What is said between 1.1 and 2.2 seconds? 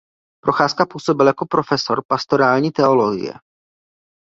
jako profesor